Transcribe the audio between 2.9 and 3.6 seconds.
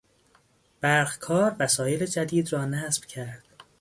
کرد.